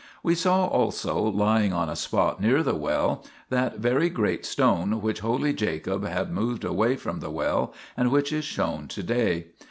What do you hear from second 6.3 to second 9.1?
moved away from the well, and which is shown to